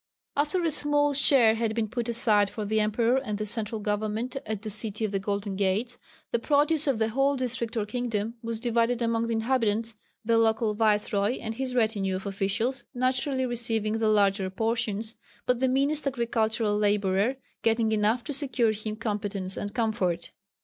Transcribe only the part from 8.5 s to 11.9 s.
divided among the inhabitants the local viceroy and his